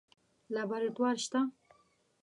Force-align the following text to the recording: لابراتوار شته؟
لابراتوار 0.53 1.15
شته؟ 1.23 1.39